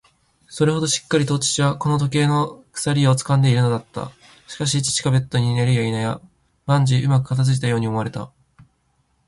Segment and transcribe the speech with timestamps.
[0.47, 4.09] それほどしっかりと父はこの時計の鎖をつかんでいるのだった。
[4.47, 6.19] しかし、父がベッドに寝るやいなや、
[6.65, 8.31] 万事うまく片づいたように思われた。